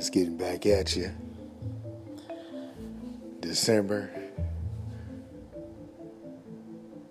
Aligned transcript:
It's 0.00 0.08
getting 0.08 0.38
back 0.38 0.64
at 0.64 0.96
you. 0.96 1.10
December 3.40 4.10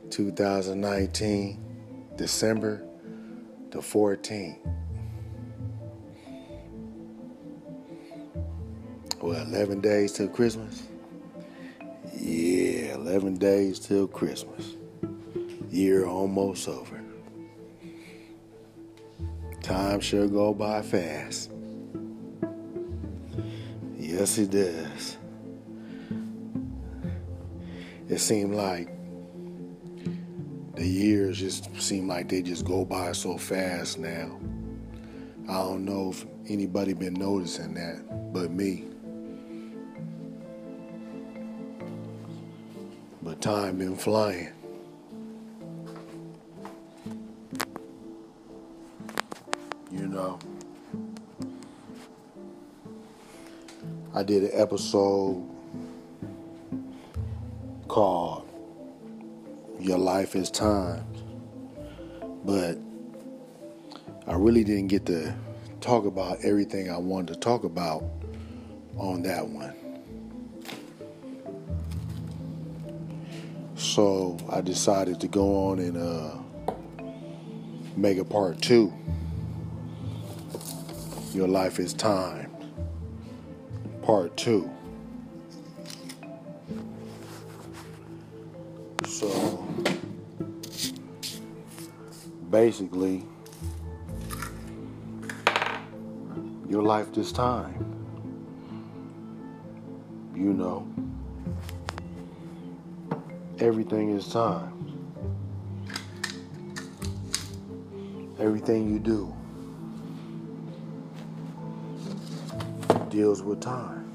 2019, 0.10 2.10
December 2.18 2.84
the 3.70 3.78
14th. 3.78 4.58
Well, 9.22 9.40
11 9.40 9.82
days 9.82 10.14
till 10.14 10.30
Christmas? 10.30 10.82
Yeah, 12.18 12.96
11 12.96 13.36
days 13.36 13.78
till 13.78 14.08
Christmas. 14.08 14.74
Year 15.70 16.08
almost 16.08 16.68
over. 16.68 17.00
Time 19.62 20.00
sure 20.00 20.28
go 20.28 20.56
by 20.56 20.82
fast. 20.82 21.52
Yes, 24.20 24.38
it 24.38 24.52
does. 24.52 25.18
It 28.10 28.18
seemed 28.18 28.54
like 28.54 28.90
the 30.76 30.86
years 30.86 31.40
just 31.40 31.74
seem 31.82 32.10
like 32.10 32.28
they 32.28 32.42
just 32.42 32.66
go 32.66 32.84
by 32.84 33.14
so 33.14 33.38
fast 33.38 33.98
now. 33.98 34.38
I 35.48 35.54
don't 35.54 35.86
know 35.86 36.10
if 36.10 36.26
anybody 36.50 36.92
been 36.92 37.14
noticing 37.14 37.76
that 37.76 38.34
but 38.34 38.52
me. 38.52 38.88
But 43.22 43.40
time 43.40 43.78
been 43.78 43.96
flying. 43.96 44.59
I 54.20 54.24
did 54.24 54.44
an 54.44 54.52
episode 54.52 55.42
called 57.88 58.50
Your 59.80 59.98
Life 59.98 60.36
is 60.36 60.52
Time. 60.52 61.06
But 62.44 62.78
I 64.28 64.34
really 64.34 64.66
didn't 64.66 64.88
get 64.88 65.06
to 65.06 65.34
talk 65.80 66.04
about 66.04 66.40
everything 66.44 66.92
I 66.92 66.98
wanted 66.98 67.34
to 67.34 67.40
talk 67.40 67.64
about 67.64 68.04
on 68.98 69.22
that 69.22 69.48
one. 69.48 69.74
So 73.78 74.38
I 74.50 74.60
decided 74.60 75.22
to 75.22 75.30
go 75.30 75.70
on 75.70 75.80
and 75.80 75.96
uh, 75.98 76.74
make 77.96 78.18
a 78.18 78.26
part 78.26 78.62
two. 78.62 78.92
Your 81.34 81.48
life 81.48 81.80
is 81.80 81.94
time. 81.94 82.49
Part 84.10 84.36
two. 84.38 84.68
So 89.06 89.64
basically, 92.50 93.24
your 96.68 96.82
life 96.82 97.14
this 97.14 97.32
time. 97.32 97.86
You 100.34 100.54
know, 100.54 100.88
everything 103.60 104.10
is 104.18 104.28
time. 104.28 104.74
Everything 108.40 108.92
you 108.92 108.98
do 108.98 109.39
deals 113.10 113.42
with 113.42 113.60
time. 113.60 114.06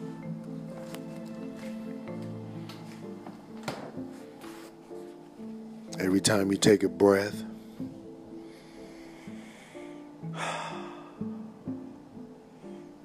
Every 5.99 6.21
time 6.21 6.51
you 6.53 6.59
take 6.59 6.83
a 6.85 6.89
breath, 6.89 7.45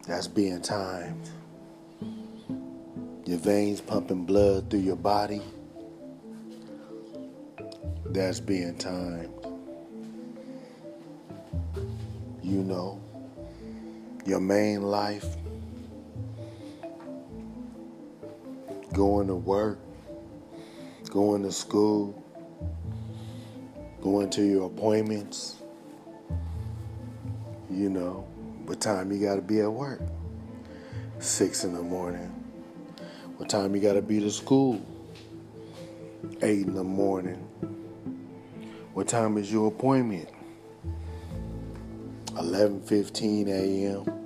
that's 0.08 0.28
being 0.28 0.62
timed. 0.62 1.30
Your 3.26 3.40
veins 3.40 3.82
pumping 3.82 4.26
blood 4.26 4.70
through 4.70 4.80
your 4.80 4.96
body, 4.96 5.42
that's 8.06 8.40
being 8.40 8.78
timed. 8.78 9.34
You 12.42 12.64
know, 12.64 13.00
your 14.26 14.40
main 14.40 14.82
life, 14.82 15.26
going 19.00 19.28
to 19.28 19.36
work, 19.36 19.80
going 21.10 21.42
to 21.42 21.54
school, 21.54 22.22
going 24.02 24.30
to 24.30 24.44
your 24.44 24.66
appointments, 24.66 25.56
you 27.72 27.90
know, 27.90 28.28
what 28.66 28.82
time 28.82 29.10
you 29.10 29.26
got 29.26 29.36
to 29.36 29.42
be 29.42 29.62
at 29.62 29.72
work? 29.72 30.02
Six 31.20 31.64
in 31.64 31.74
the 31.74 31.82
morning. 31.82 32.28
What 33.38 33.48
time 33.48 33.74
you 33.74 33.82
got 33.82 33.94
to 33.94 34.02
be 34.02 34.20
to 34.20 34.30
school? 34.30 34.86
Eight 36.42 36.68
in 36.68 36.74
the 36.74 36.84
morning. 36.84 37.38
What 38.94 39.08
time 39.08 39.38
is 39.38 39.50
your 39.50 39.70
appointment? 39.70 40.28
11:15 42.34 43.48
a.m. 43.48 44.19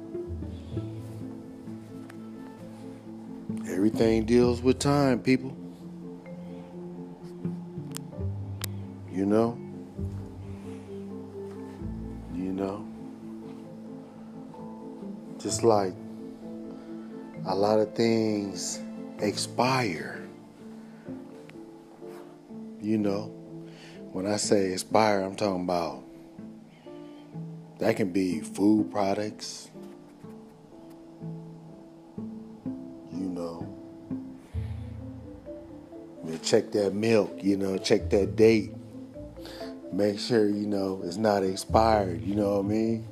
Everything 3.86 4.24
deals 4.24 4.62
with 4.62 4.80
time, 4.80 5.20
people. 5.20 5.54
You 9.12 9.26
know? 9.26 9.58
You 12.34 12.54
know? 12.54 12.88
Just 15.38 15.64
like 15.66 15.94
a 17.46 17.54
lot 17.54 17.78
of 17.78 17.94
things 17.94 18.80
expire. 19.20 20.26
You 22.80 22.98
know? 22.98 23.24
When 24.14 24.26
I 24.26 24.38
say 24.38 24.72
expire, 24.72 25.20
I'm 25.20 25.36
talking 25.36 25.66
about 25.66 26.02
that 27.80 27.98
can 27.98 28.14
be 28.14 28.40
food 28.40 28.94
products. 28.94 29.72
Check 36.44 36.72
that 36.74 36.94
milk, 36.94 37.40
you 37.42 37.58
know, 37.58 37.78
check 37.78 38.10
that 38.10 38.36
date. 38.36 38.74
Make 39.92 40.20
sure, 40.20 40.48
you 40.48 40.68
know, 40.68 41.02
it's 41.04 41.18
not 41.18 41.44
expired, 41.44 42.22
you 42.24 42.36
know 42.36 42.58
what 42.58 42.66
I 42.66 42.68
mean? 42.68 43.08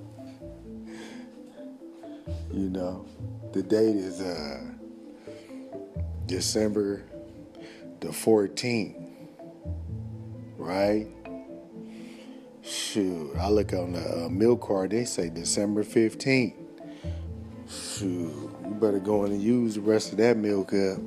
You 2.51 2.69
know, 2.69 3.05
the 3.53 3.63
date 3.63 3.95
is 3.95 4.19
uh 4.19 4.61
December 6.25 7.03
the 7.99 8.07
14th, 8.07 8.95
right? 10.57 11.07
Shoot, 12.63 13.35
I 13.37 13.49
look 13.49 13.73
on 13.73 13.93
the 13.93 14.25
uh, 14.25 14.29
milk 14.29 14.61
card, 14.61 14.91
they 14.91 15.05
say 15.05 15.29
December 15.29 15.83
15th. 15.83 16.55
Shoot, 17.69 18.31
you 18.65 18.77
better 18.79 18.99
go 18.99 19.25
in 19.25 19.33
and 19.33 19.41
use 19.41 19.75
the 19.75 19.81
rest 19.81 20.11
of 20.11 20.17
that 20.17 20.37
milk 20.37 20.73
up. 20.73 20.99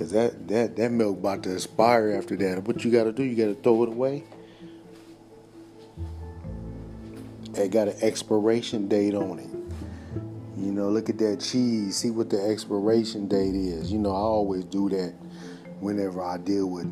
Cause 0.00 0.10
that, 0.12 0.48
that, 0.48 0.76
that 0.76 0.92
milk 0.92 1.18
about 1.18 1.42
to 1.42 1.52
expire 1.52 2.16
after 2.16 2.34
that. 2.36 2.66
What 2.66 2.86
you 2.86 2.90
gotta 2.90 3.12
do, 3.12 3.22
you 3.22 3.36
gotta 3.36 3.52
throw 3.52 3.82
it 3.82 3.90
away. 3.90 4.24
It 7.54 7.70
got 7.70 7.88
an 7.88 7.96
expiration 8.00 8.88
date 8.88 9.14
on 9.14 9.38
it. 9.38 9.50
You 10.58 10.72
know, 10.72 10.88
look 10.88 11.10
at 11.10 11.18
that 11.18 11.40
cheese, 11.40 11.98
see 11.98 12.08
what 12.08 12.30
the 12.30 12.42
expiration 12.42 13.28
date 13.28 13.54
is. 13.54 13.92
You 13.92 13.98
know, 13.98 14.12
I 14.12 14.20
always 14.20 14.64
do 14.64 14.88
that 14.88 15.12
whenever 15.80 16.24
I 16.24 16.38
deal 16.38 16.70
with 16.70 16.90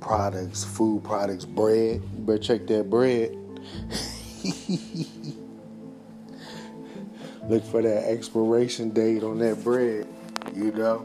products, 0.00 0.62
food 0.62 1.02
products, 1.02 1.44
bread. 1.44 2.02
You 2.16 2.20
better 2.20 2.38
check 2.38 2.68
that 2.68 2.88
bread. 2.88 3.34
Look 7.48 7.64
for 7.64 7.82
that 7.82 8.08
expiration 8.08 8.90
date 8.90 9.24
on 9.24 9.40
that 9.40 9.64
bread, 9.64 10.06
you 10.54 10.70
know. 10.70 11.04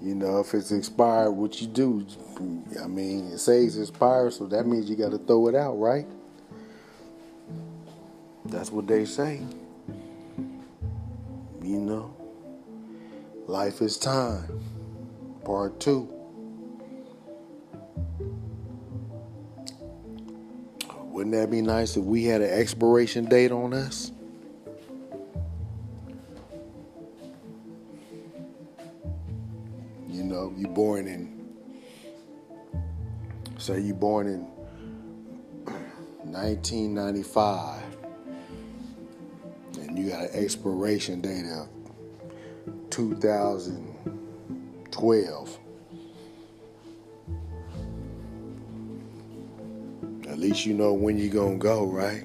You 0.00 0.14
know, 0.14 0.40
if 0.40 0.54
it's 0.54 0.70
expired, 0.70 1.32
what 1.32 1.60
you 1.60 1.66
do? 1.66 2.06
I 2.82 2.86
mean, 2.86 3.32
it 3.32 3.38
says 3.38 3.78
expired, 3.78 4.32
so 4.32 4.46
that 4.46 4.66
means 4.66 4.88
you 4.88 4.96
got 4.96 5.10
to 5.10 5.18
throw 5.18 5.48
it 5.48 5.54
out, 5.54 5.74
right? 5.74 6.06
That's 8.44 8.70
what 8.70 8.86
they 8.86 9.04
say. 9.04 9.42
You 11.62 11.80
know. 11.80 12.14
Life 13.46 13.80
is 13.80 13.96
Time, 13.96 14.60
Part 15.44 15.80
2. 15.80 16.14
Wouldn't 21.18 21.18
Wouldn't 21.18 21.34
that 21.34 21.50
be 21.50 21.62
nice 21.62 21.96
if 21.96 22.04
we 22.04 22.24
had 22.24 22.42
an 22.42 22.50
expiration 22.50 23.24
date 23.24 23.50
on 23.50 23.74
us? 23.74 24.12
Born 30.78 31.08
in, 31.08 31.26
say 33.58 33.80
you 33.80 33.92
born 33.92 34.28
in 34.28 34.46
1995, 36.30 37.82
and 39.80 39.98
you 39.98 40.10
got 40.10 40.20
an 40.20 40.30
expiration 40.34 41.20
date 41.20 41.46
of 41.46 41.66
2012. 42.90 45.58
At 50.28 50.38
least 50.38 50.64
you 50.64 50.74
know 50.74 50.92
when 50.92 51.18
you're 51.18 51.34
gonna 51.34 51.56
go, 51.56 51.86
right? 51.86 52.22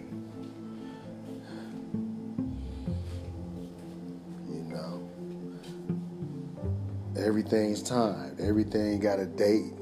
Everything's 7.73 7.89
timed. 7.89 8.39
Everything 8.39 8.99
got 8.99 9.17
a 9.17 9.25
date. 9.25 9.73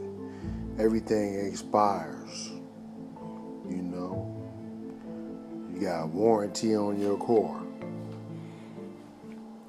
Everything 0.79 1.45
expires. 1.45 2.51
You 3.67 3.81
know. 3.81 4.33
You 5.73 5.81
got 5.81 6.03
a 6.03 6.07
warranty 6.07 6.73
on 6.73 7.01
your 7.01 7.17
car. 7.17 7.61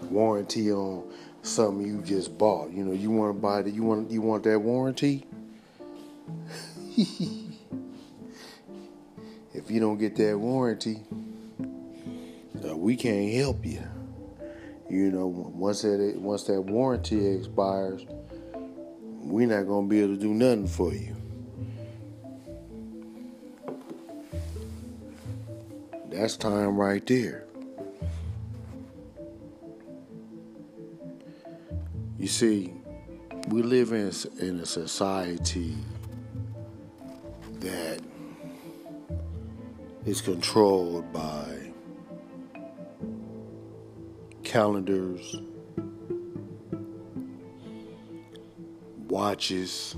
Warranty 0.09 0.71
on 0.71 1.11
something 1.43 1.85
you 1.85 2.01
just 2.03 2.39
bought. 2.39 2.71
You 2.71 2.85
know, 2.85 2.93
you 2.93 3.11
want 3.11 3.35
to 3.35 3.41
buy 3.41 3.63
that 3.63 3.75
you 3.75 3.83
want 3.83 4.09
you 4.09 4.23
want 4.23 4.45
that 4.45 4.61
warranty? 4.61 5.27
if 6.97 7.51
you 9.69 9.81
don't 9.81 9.99
get 9.99 10.15
that 10.15 10.39
warranty, 10.39 11.01
uh, 12.65 12.77
we 12.77 12.95
can't 12.95 13.35
help 13.35 13.67
you. 13.67 13.83
You 14.93 15.11
know, 15.11 15.27
once 15.27 15.81
that 15.81 16.17
once 16.19 16.43
that 16.45 16.61
warranty 16.61 17.27
expires, 17.27 18.05
we're 19.23 19.47
not 19.47 19.67
gonna 19.67 19.87
be 19.87 20.03
able 20.03 20.17
to 20.17 20.21
do 20.21 20.35
nothing 20.35 20.67
for 20.67 20.93
you. 20.93 21.17
That's 26.11 26.37
time 26.37 26.77
right 26.77 27.07
there. 27.07 27.47
You 32.19 32.27
see, 32.27 32.75
we 33.49 33.63
live 33.63 33.93
in 33.93 34.13
in 34.41 34.61
a 34.61 34.67
society 34.67 35.75
that 37.61 37.99
is 40.05 40.21
controlled 40.21 41.11
by 41.15 41.62
calendars, 44.53 45.35
watches, 49.09 49.97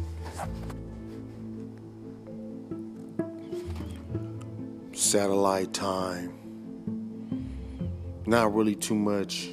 satellite 4.92 5.72
time. 5.72 6.32
Not 8.26 8.54
really 8.54 8.76
too 8.76 8.94
much. 8.94 9.50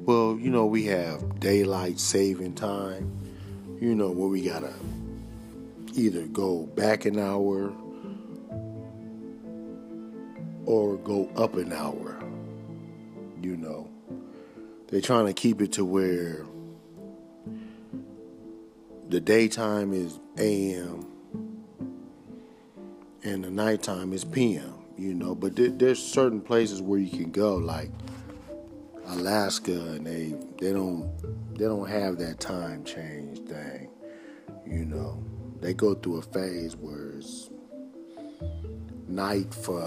Well, 0.00 0.36
you 0.36 0.50
know, 0.50 0.66
we 0.66 0.86
have 0.86 1.38
daylight 1.38 2.00
saving 2.00 2.54
time, 2.54 3.16
you 3.80 3.94
know, 3.94 4.10
where 4.10 4.28
we 4.28 4.42
gotta 4.42 4.74
either 5.94 6.26
go 6.26 6.66
back 6.66 7.04
an 7.04 7.20
hour 7.20 7.72
or 10.66 10.96
go 10.96 11.30
up 11.36 11.54
an 11.54 11.72
hour. 11.72 12.18
You 13.40 13.56
know, 13.56 13.87
they're 14.88 15.00
trying 15.00 15.26
to 15.26 15.32
keep 15.32 15.60
it 15.60 15.72
to 15.72 15.84
where 15.84 16.44
the 19.08 19.20
daytime 19.20 19.92
is 19.92 20.18
AM 20.36 21.06
and 23.22 23.44
the 23.44 23.50
nighttime 23.50 24.12
is 24.12 24.24
PM. 24.24 24.74
You 24.96 25.14
know, 25.14 25.34
but 25.34 25.54
there, 25.54 25.68
there's 25.68 26.02
certain 26.02 26.40
places 26.40 26.82
where 26.82 26.98
you 26.98 27.10
can 27.10 27.30
go, 27.30 27.54
like 27.56 27.90
Alaska, 29.06 29.72
and 29.72 30.04
they 30.04 30.34
they 30.60 30.72
don't 30.72 31.08
they 31.56 31.64
don't 31.64 31.88
have 31.88 32.18
that 32.18 32.40
time 32.40 32.82
change 32.84 33.38
thing. 33.40 33.90
You 34.66 34.84
know, 34.84 35.22
they 35.60 35.72
go 35.72 35.94
through 35.94 36.16
a 36.16 36.22
phase 36.22 36.74
where 36.74 37.10
it's 37.10 37.48
night 39.06 39.54
for 39.54 39.80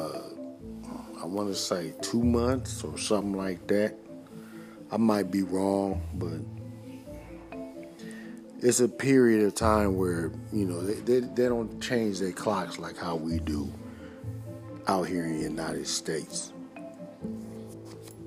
I 1.21 1.25
want 1.25 1.50
to 1.50 1.56
say 1.56 1.94
two 2.01 2.24
months 2.24 2.83
or 2.83 2.98
something 2.98 3.33
like 3.33 3.68
that. 3.68 3.95
I 4.92 4.98
might 4.98 5.32
be 5.32 5.44
wrong, 5.44 6.02
but 6.16 6.42
it's 8.60 8.82
a 8.82 8.90
period 8.90 9.46
of 9.46 9.56
time 9.56 9.96
where 9.96 10.32
you 10.52 10.66
know 10.66 10.82
they, 10.82 10.96
they, 10.96 11.20
they 11.22 11.46
don't 11.48 11.82
change 11.82 12.20
their 12.20 12.34
clocks 12.34 12.78
like 12.78 12.98
how 12.98 13.16
we 13.16 13.40
do 13.40 13.72
out 14.88 15.08
here 15.08 15.24
in 15.24 15.38
the 15.38 15.44
United 15.44 15.88
States. 15.88 16.52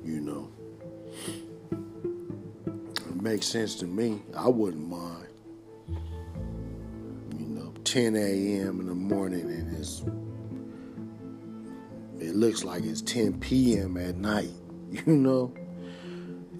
You 0.02 0.20
know, 0.20 0.50
it 1.70 3.22
makes 3.22 3.46
sense 3.46 3.74
to 3.76 3.86
me. 3.86 4.22
I 4.34 4.48
wouldn't 4.48 4.88
mind. 4.88 5.28
You 7.38 7.46
know, 7.46 7.74
10 7.84 8.16
a.m. 8.16 8.80
in 8.80 8.86
the 8.86 8.94
morning 8.94 9.42
and 9.42 9.76
it's 9.76 10.02
it 12.20 12.34
looks 12.34 12.64
like 12.64 12.84
it's 12.84 13.02
10 13.02 13.38
p.m. 13.40 13.98
at 13.98 14.16
night. 14.16 14.50
You 15.06 15.16
know, 15.16 15.52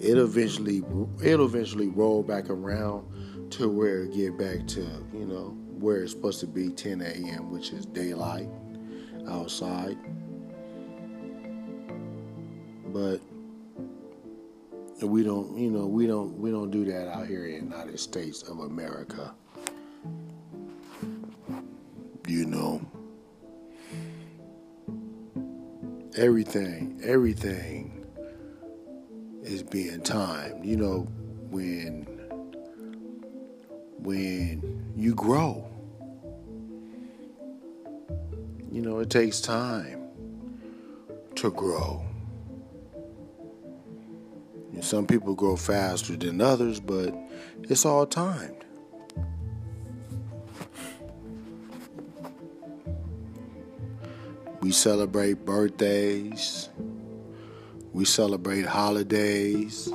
it 0.04 0.18
eventually 0.18 0.82
it'll 1.22 1.46
eventually 1.46 1.88
roll 1.88 2.22
back 2.22 2.50
around 2.50 3.50
to 3.50 3.68
where 3.68 4.02
it 4.02 4.12
get 4.12 4.36
back 4.36 4.66
to 4.66 4.82
you 5.12 5.26
know 5.26 5.56
where 5.78 6.02
it's 6.02 6.12
supposed 6.12 6.40
to 6.40 6.46
be 6.46 6.70
10 6.70 7.02
a.m., 7.02 7.50
which 7.50 7.72
is 7.72 7.84
daylight 7.84 8.48
outside. 9.28 9.98
But 12.86 13.20
we 15.02 15.24
don't, 15.24 15.58
you 15.58 15.70
know, 15.70 15.86
we 15.86 16.06
don't 16.06 16.38
we 16.38 16.50
don't 16.50 16.70
do 16.70 16.84
that 16.84 17.08
out 17.08 17.26
here 17.26 17.46
in 17.46 17.68
the 17.68 17.76
United 17.76 17.98
States 17.98 18.42
of 18.42 18.60
America. 18.60 19.34
You 22.26 22.46
know. 22.46 22.80
everything, 26.16 27.00
everything 27.02 27.93
is 29.44 29.62
being 29.62 30.00
timed. 30.00 30.64
You 30.64 30.76
know, 30.76 31.08
when 31.50 32.06
when 33.98 34.92
you 34.96 35.14
grow, 35.14 35.66
you 38.72 38.82
know, 38.82 38.98
it 38.98 39.10
takes 39.10 39.40
time 39.40 40.08
to 41.36 41.50
grow. 41.50 42.04
Some 44.80 45.06
people 45.06 45.34
grow 45.34 45.56
faster 45.56 46.14
than 46.14 46.42
others, 46.42 46.78
but 46.78 47.14
it's 47.62 47.86
all 47.86 48.04
timed. 48.06 48.66
We 54.60 54.72
celebrate 54.72 55.46
birthdays. 55.46 56.68
We 57.94 58.04
celebrate 58.04 58.66
holidays. 58.66 59.88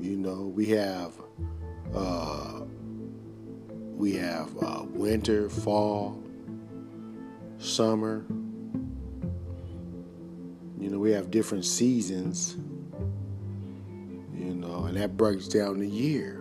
You 0.00 0.16
know, 0.16 0.52
we 0.52 0.66
have 0.70 1.12
uh, 1.94 2.62
we 3.94 4.14
have 4.14 4.50
uh, 4.60 4.82
winter, 4.88 5.48
fall, 5.48 6.20
summer. 7.58 8.26
You 10.80 10.90
know, 10.90 10.98
we 10.98 11.12
have 11.12 11.30
different 11.30 11.64
seasons. 11.64 12.56
You 14.34 14.56
know, 14.56 14.86
and 14.86 14.96
that 14.96 15.16
breaks 15.16 15.46
down 15.46 15.78
the 15.78 15.86
year. 15.88 16.40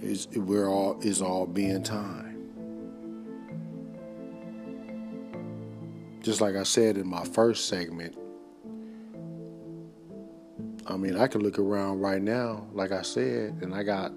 Is 0.00 0.28
we're 0.34 0.70
all 0.70 0.98
is 1.02 1.20
all 1.20 1.44
being 1.44 1.82
time. 1.82 2.25
Just 6.26 6.40
like 6.40 6.56
I 6.56 6.64
said 6.64 6.98
in 6.98 7.06
my 7.06 7.24
first 7.24 7.68
segment, 7.68 8.18
I 10.84 10.96
mean, 10.96 11.16
I 11.16 11.28
can 11.28 11.40
look 11.40 11.56
around 11.60 12.00
right 12.00 12.20
now, 12.20 12.66
like 12.72 12.90
I 12.90 13.02
said, 13.02 13.58
and 13.62 13.72
I 13.72 13.84
got 13.84 14.12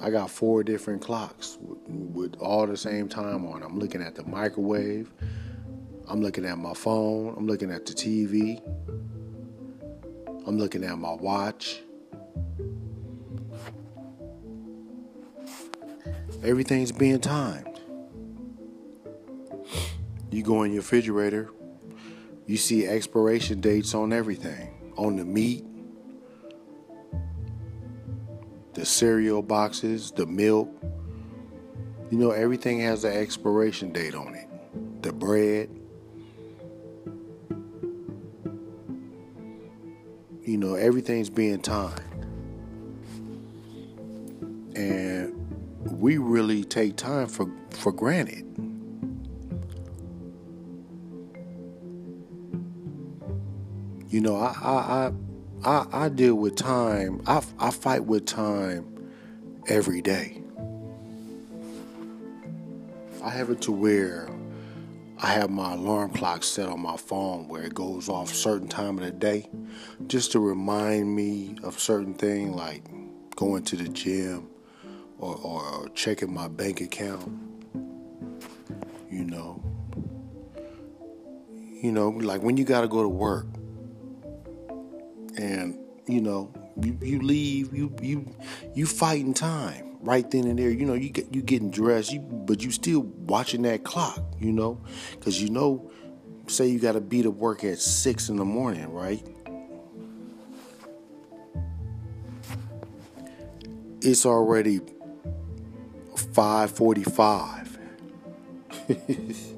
I 0.00 0.10
got 0.10 0.30
four 0.30 0.62
different 0.62 1.02
clocks 1.02 1.58
with, 1.60 2.36
all 2.36 2.64
the 2.68 2.76
same 2.76 3.08
time 3.08 3.44
on. 3.44 3.64
I'm 3.64 3.80
looking 3.80 4.00
at 4.00 4.14
the 4.14 4.22
microwave. 4.22 5.10
I'm 6.06 6.22
looking 6.22 6.44
at 6.44 6.58
my 6.58 6.74
phone. 6.74 7.34
I'm 7.36 7.48
looking 7.48 7.72
at 7.72 7.84
the 7.84 7.92
TV. 7.92 8.62
I'm 10.46 10.58
looking 10.58 10.84
at 10.84 10.96
my 10.96 11.14
watch. 11.14 11.82
Everything's 16.44 16.92
being 16.92 17.20
timed. 17.20 17.77
You 20.30 20.42
go 20.42 20.62
in 20.62 20.72
your 20.72 20.82
refrigerator, 20.82 21.50
you 22.46 22.56
see 22.56 22.86
expiration 22.86 23.60
dates 23.60 23.94
on 23.94 24.12
everything 24.12 24.74
on 24.98 25.16
the 25.16 25.24
meat, 25.24 25.64
the 28.74 28.84
cereal 28.84 29.42
boxes, 29.42 30.10
the 30.10 30.26
milk. 30.26 30.68
You 32.10 32.18
know, 32.18 32.32
everything 32.32 32.80
has 32.80 33.04
an 33.04 33.12
expiration 33.12 33.92
date 33.92 34.14
on 34.14 34.34
it. 34.34 34.48
The 35.02 35.12
bread. 35.12 35.70
You 40.42 40.56
know, 40.56 40.74
everything's 40.74 41.30
being 41.30 41.60
timed. 41.60 42.00
And 44.74 45.34
we 46.00 46.18
really 46.18 46.64
take 46.64 46.96
time 46.96 47.28
for, 47.28 47.50
for 47.70 47.92
granted. 47.92 48.46
You 54.08 54.22
know, 54.22 54.36
I 54.36 54.54
I 54.62 55.12
I, 55.64 55.86
I, 55.92 56.08
deal 56.08 56.36
with 56.36 56.54
time. 56.54 57.20
I, 57.26 57.42
I 57.58 57.70
fight 57.72 58.04
with 58.04 58.26
time 58.26 59.10
every 59.66 60.00
day. 60.00 60.40
I 63.24 63.30
have 63.30 63.50
it 63.50 63.60
to 63.62 63.72
where 63.72 64.30
I 65.18 65.26
have 65.26 65.50
my 65.50 65.74
alarm 65.74 66.12
clock 66.12 66.44
set 66.44 66.68
on 66.68 66.80
my 66.80 66.96
phone 66.96 67.48
where 67.48 67.64
it 67.64 67.74
goes 67.74 68.08
off 68.08 68.32
certain 68.32 68.68
time 68.68 68.98
of 68.98 69.04
the 69.04 69.10
day 69.10 69.50
just 70.06 70.30
to 70.32 70.38
remind 70.38 71.14
me 71.14 71.58
of 71.64 71.80
certain 71.80 72.14
thing 72.14 72.52
like 72.52 72.84
going 73.34 73.64
to 73.64 73.76
the 73.76 73.88
gym 73.88 74.48
or, 75.18 75.36
or 75.36 75.88
checking 75.90 76.32
my 76.32 76.46
bank 76.46 76.80
account. 76.80 77.28
You 79.10 79.24
know. 79.24 79.62
You 81.82 81.92
know, 81.92 82.08
like 82.08 82.42
when 82.42 82.56
you 82.56 82.64
gotta 82.64 82.88
go 82.88 83.02
to 83.02 83.08
work 83.08 83.46
and 85.38 85.78
you 86.06 86.20
know 86.20 86.52
you, 86.80 86.98
you 87.00 87.20
leave 87.20 87.74
you 87.74 87.94
you 88.02 88.30
you 88.74 88.86
fighting 88.86 89.32
time 89.32 89.96
right 90.00 90.30
then 90.30 90.46
and 90.46 90.58
there. 90.58 90.70
You 90.70 90.84
know 90.84 90.94
you 90.94 91.10
get 91.10 91.34
you 91.34 91.42
getting 91.42 91.70
dressed 91.70 92.12
you 92.12 92.20
but 92.20 92.62
you 92.62 92.70
still 92.70 93.00
watching 93.00 93.62
that 93.62 93.84
clock 93.84 94.22
you 94.38 94.52
know? 94.52 94.80
Because 95.12 95.40
you 95.40 95.48
know 95.48 95.90
say 96.48 96.66
you 96.66 96.78
got 96.78 96.92
to 96.92 97.00
be 97.00 97.22
to 97.22 97.30
work 97.30 97.64
at 97.64 97.78
six 97.78 98.28
in 98.28 98.36
the 98.36 98.44
morning 98.44 98.90
right? 98.92 99.26
It's 104.00 104.24
already 104.26 104.80
545 106.34 107.78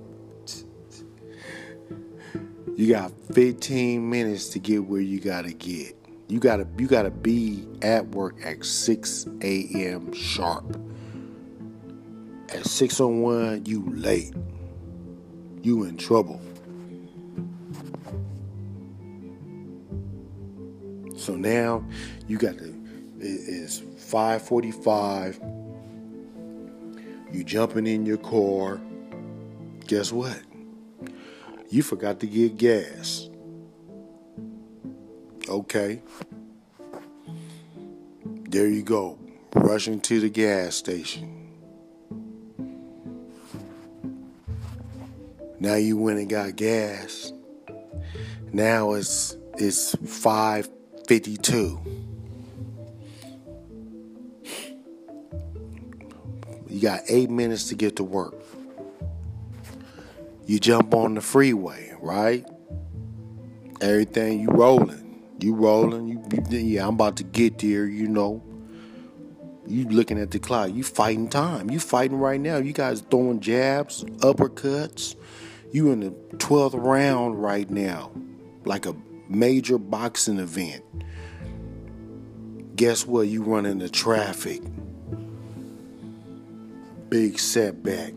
You 2.80 2.88
got 2.94 3.12
15 3.34 4.08
minutes 4.08 4.48
to 4.48 4.58
get 4.58 4.86
where 4.86 5.02
you 5.02 5.20
gotta 5.20 5.52
get. 5.52 5.94
You 6.28 6.40
gotta 6.40 6.66
you 6.78 6.86
gotta 6.86 7.10
be 7.10 7.68
at 7.82 8.08
work 8.08 8.36
at 8.42 8.64
6 8.64 9.26
a.m. 9.42 10.10
sharp. 10.14 10.64
At 12.48 12.64
6:01, 12.64 13.68
you 13.68 13.84
late. 13.94 14.32
You 15.60 15.84
in 15.84 15.98
trouble. 15.98 16.40
So 21.18 21.36
now 21.36 21.84
you 22.28 22.38
got 22.38 22.56
to 22.56 22.74
it's 23.18 23.80
5:45. 23.80 25.38
You 27.30 27.44
jumping 27.44 27.86
in 27.86 28.06
your 28.06 28.16
car. 28.16 28.80
Guess 29.86 30.12
what? 30.12 30.40
You 31.70 31.84
forgot 31.84 32.18
to 32.20 32.26
get 32.26 32.56
gas. 32.56 33.30
Okay. 35.48 36.02
There 38.24 38.66
you 38.66 38.82
go. 38.82 39.20
Rushing 39.54 40.00
to 40.00 40.18
the 40.18 40.30
gas 40.30 40.74
station. 40.74 41.36
Now 45.60 45.76
you 45.76 45.96
went 45.96 46.18
and 46.18 46.28
got 46.28 46.56
gas. 46.56 47.32
Now 48.52 48.94
it's 48.94 49.36
it's 49.56 49.94
552. 49.94 51.80
You 56.68 56.80
got 56.80 57.02
eight 57.08 57.30
minutes 57.30 57.68
to 57.68 57.76
get 57.76 57.94
to 57.96 58.04
work 58.04 58.39
you 60.50 60.58
jump 60.58 60.94
on 60.94 61.14
the 61.14 61.20
freeway, 61.20 61.94
right? 62.00 62.44
Everything 63.80 64.40
you 64.40 64.48
rolling, 64.48 65.22
you 65.38 65.54
rolling. 65.54 66.08
You, 66.08 66.24
you, 66.50 66.58
yeah, 66.58 66.88
I'm 66.88 66.94
about 66.94 67.18
to 67.18 67.22
get 67.22 67.60
there. 67.60 67.86
You 67.86 68.08
know, 68.08 68.42
you 69.68 69.88
looking 69.88 70.18
at 70.18 70.32
the 70.32 70.40
clock. 70.40 70.72
You 70.72 70.82
fighting 70.82 71.28
time. 71.28 71.70
You 71.70 71.78
fighting 71.78 72.18
right 72.18 72.40
now. 72.40 72.56
You 72.56 72.72
guys 72.72 73.00
throwing 73.00 73.38
jabs, 73.38 74.02
uppercuts. 74.02 75.14
You 75.70 75.92
in 75.92 76.00
the 76.00 76.10
twelfth 76.38 76.74
round 76.74 77.40
right 77.40 77.70
now, 77.70 78.10
like 78.64 78.86
a 78.86 78.96
major 79.28 79.78
boxing 79.78 80.40
event. 80.40 80.82
Guess 82.74 83.06
what? 83.06 83.28
You 83.28 83.44
run 83.44 83.66
into 83.66 83.88
traffic. 83.88 84.62
Big 87.08 87.38
setback. 87.38 88.14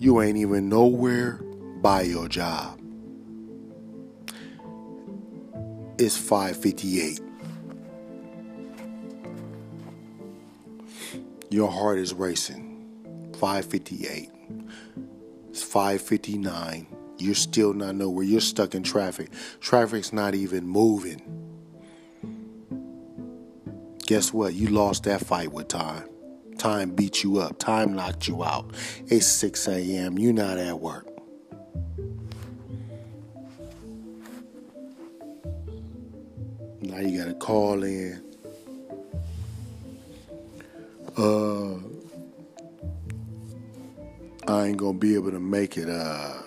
You 0.00 0.22
ain't 0.22 0.38
even 0.38 0.70
nowhere 0.70 1.34
by 1.82 2.00
your 2.00 2.26
job. 2.26 2.80
It's 5.98 6.16
558. 6.16 7.20
Your 11.50 11.70
heart 11.70 11.98
is 11.98 12.14
racing. 12.14 13.32
558. 13.38 14.30
It's 15.50 15.62
559. 15.62 16.86
You're 17.18 17.34
still 17.34 17.74
not 17.74 17.94
nowhere. 17.94 18.24
You're 18.24 18.40
stuck 18.40 18.74
in 18.74 18.82
traffic. 18.82 19.30
Traffic's 19.60 20.14
not 20.14 20.34
even 20.34 20.66
moving. 20.66 21.20
Guess 24.06 24.32
what? 24.32 24.54
You 24.54 24.68
lost 24.68 25.04
that 25.04 25.20
fight 25.20 25.52
with 25.52 25.68
time. 25.68 26.08
Time 26.60 26.90
beat 26.90 27.24
you 27.24 27.38
up. 27.38 27.58
Time 27.58 27.94
knocked 27.94 28.28
you 28.28 28.44
out. 28.44 28.74
It's 29.06 29.24
6 29.26 29.66
a.m. 29.68 30.18
You're 30.18 30.34
not 30.34 30.58
at 30.58 30.78
work. 30.78 31.06
Now 36.82 36.98
you 36.98 37.16
got 37.16 37.28
to 37.28 37.34
call 37.38 37.82
in. 37.82 38.22
Uh, 41.16 41.76
I 44.46 44.66
ain't 44.66 44.76
gonna 44.76 44.98
be 44.98 45.14
able 45.14 45.30
to 45.30 45.40
make 45.40 45.78
it. 45.78 45.88
Uh, 45.88 46.42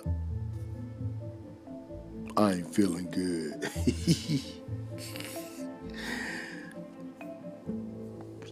I 2.36 2.52
ain't 2.52 2.72
feeling 2.72 3.10
good. 3.10 3.68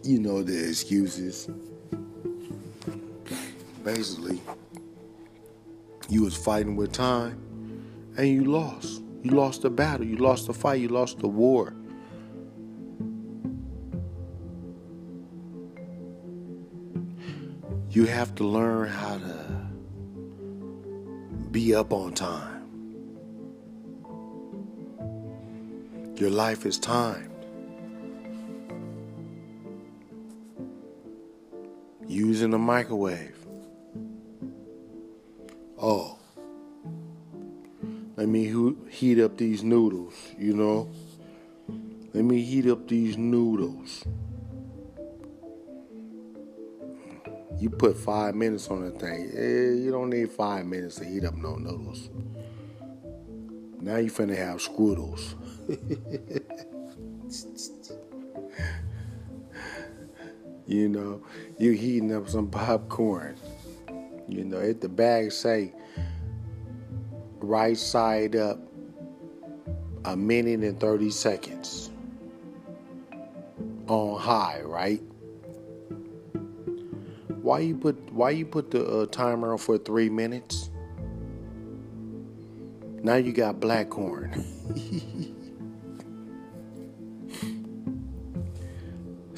you 0.03 0.19
know 0.19 0.43
the 0.43 0.69
excuses. 0.69 1.49
Basically, 3.83 4.41
you 6.09 6.23
was 6.23 6.35
fighting 6.35 6.75
with 6.75 6.91
time 6.91 7.39
and 8.17 8.27
you 8.27 8.43
lost. 8.43 9.01
You 9.23 9.31
lost 9.31 9.61
the 9.61 9.69
battle, 9.69 10.05
you 10.05 10.17
lost 10.17 10.47
the 10.47 10.53
fight, 10.53 10.81
you 10.81 10.89
lost 10.89 11.19
the 11.19 11.27
war. 11.27 11.73
You 17.89 18.05
have 18.05 18.35
to 18.35 18.43
learn 18.43 18.89
how 18.89 19.17
to 19.19 19.67
be 21.51 21.73
up 21.73 21.93
on 21.93 22.13
time. 22.13 22.49
Your 26.15 26.31
life 26.31 26.65
is 26.65 26.77
time. 26.77 27.32
Using 32.13 32.51
the 32.51 32.59
microwave. 32.59 33.35
Oh, 35.81 36.17
let 38.15 38.29
me 38.29 38.75
heat 38.89 39.19
up 39.19 39.37
these 39.37 39.63
noodles, 39.63 40.13
you 40.37 40.53
know? 40.53 40.91
Let 42.13 42.23
me 42.23 42.43
heat 42.43 42.67
up 42.67 42.87
these 42.87 43.17
noodles. 43.17 44.03
You 47.57 47.69
put 47.69 47.97
five 47.97 48.35
minutes 48.35 48.69
on 48.69 48.85
the 48.85 48.91
thing. 48.91 49.31
Eh, 49.35 49.83
you 49.83 49.91
don't 49.91 50.09
need 50.09 50.31
five 50.31 50.65
minutes 50.65 50.95
to 50.97 51.05
heat 51.05 51.23
up 51.23 51.35
no 51.35 51.55
noodles. 51.55 52.09
Now 53.79 53.97
you 53.97 54.11
finna 54.11 54.37
have 54.37 54.61
scrutles. 54.61 55.35
you 60.67 60.87
know, 60.89 61.21
you 61.57 61.71
heating 61.71 62.13
up 62.13 62.29
some 62.29 62.49
popcorn. 62.49 63.37
You 64.27 64.45
know, 64.45 64.59
if 64.59 64.79
the 64.79 64.89
bag 64.89 65.31
say 65.31 65.73
right 67.39 67.77
side 67.77 68.35
up 68.35 68.59
a 70.05 70.15
minute 70.15 70.61
and 70.61 70.79
30 70.79 71.09
seconds 71.09 71.91
on 73.87 74.19
high, 74.19 74.61
right? 74.63 75.01
Why 77.41 77.59
you 77.59 77.75
put 77.75 78.13
why 78.13 78.29
you 78.29 78.45
put 78.45 78.71
the 78.71 78.85
uh, 78.85 79.05
timer 79.07 79.57
for 79.57 79.77
3 79.77 80.09
minutes? 80.09 80.69
Now 83.01 83.15
you 83.15 83.33
got 83.33 83.59
black 83.59 83.89
corn. 83.89 84.45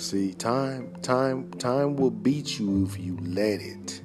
See, 0.06 0.36
time, 0.36 0.96
time, 1.02 1.50
time 1.54 1.96
will 1.96 2.12
beat 2.12 2.60
you 2.60 2.86
if 2.86 3.00
you 3.00 3.18
let 3.24 3.60
it. 3.60 4.04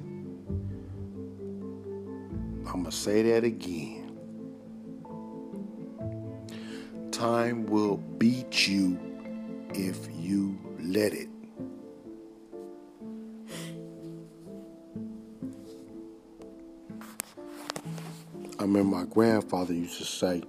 I'm 2.65 2.81
gonna 2.81 2.91
say 2.91 3.21
that 3.21 3.43
again. 3.43 4.17
Time 7.11 7.67
will 7.67 7.97
beat 7.97 8.67
you 8.67 8.99
if 9.75 10.07
you 10.11 10.57
let 10.79 11.13
it. 11.13 11.29
I 18.57 18.63
remember 18.63 18.97
my 18.97 19.05
grandfather 19.05 19.75
used 19.75 19.99
to 19.99 20.05
say, 20.05 20.41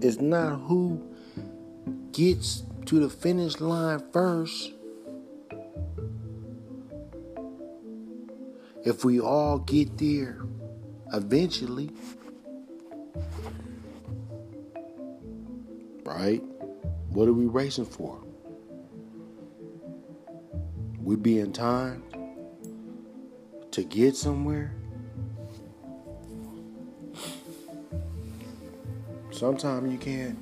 It's 0.00 0.20
not 0.20 0.58
who 0.60 1.02
gets 2.12 2.62
to 2.86 3.00
the 3.00 3.10
finish 3.10 3.60
line 3.60 4.00
first. 4.12 4.72
If 8.84 9.04
we 9.04 9.18
all 9.20 9.58
get 9.58 9.98
there 9.98 10.42
eventually, 11.12 11.90
right? 16.04 16.42
What 17.10 17.28
are 17.28 17.32
we 17.32 17.46
racing 17.46 17.86
for? 17.86 18.22
We 21.02 21.16
be 21.16 21.40
in 21.40 21.52
time 21.52 22.04
to 23.72 23.82
get 23.82 24.14
somewhere? 24.16 24.72
Sometimes 29.32 29.92
you 29.92 29.98
can't. 29.98 30.38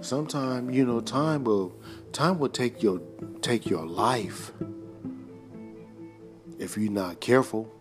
Sometimes 0.00 0.74
you 0.74 0.84
know 0.84 1.00
time 1.00 1.44
will 1.44 1.76
time 2.12 2.38
will 2.38 2.48
take 2.48 2.82
your 2.82 3.00
take 3.40 3.66
your 3.66 3.86
life 3.86 4.52
if 6.58 6.76
you're 6.76 6.92
not 6.92 7.20
careful. 7.20 7.72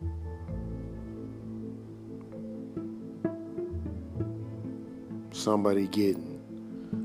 Somebody 5.31 5.87
getting 5.87 6.39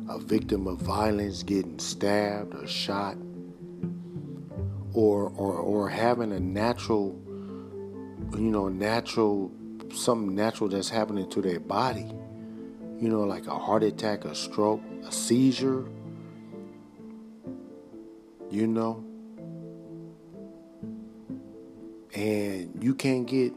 a 0.09 0.19
victim 0.19 0.67
of 0.67 0.79
violence 0.79 1.43
getting 1.43 1.79
stabbed 1.79 2.55
or 2.55 2.67
shot 2.67 3.17
or 4.93 5.31
or 5.37 5.55
or 5.55 5.89
having 5.89 6.33
a 6.33 6.41
natural 6.41 7.21
you 8.33 8.51
know 8.51 8.69
natural 8.69 9.51
something 9.93 10.35
natural 10.35 10.69
that's 10.69 10.89
happening 10.89 11.29
to 11.31 11.41
their 11.41 11.61
body 11.61 12.11
you 13.01 13.09
know, 13.09 13.21
like 13.25 13.47
a 13.47 13.59
heart 13.59 13.83
attack, 13.83 14.25
a 14.25 14.35
stroke, 14.35 14.81
a 15.07 15.13
seizure, 15.13 15.87
you 18.51 18.67
know, 18.67 19.05
and 22.15 22.83
you 22.83 22.95
can't 22.95 23.27
get 23.27 23.53